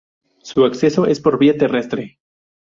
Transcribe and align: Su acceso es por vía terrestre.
Su 0.41 0.65
acceso 0.65 1.05
es 1.05 1.19
por 1.19 1.37
vía 1.37 1.55
terrestre. 1.55 2.17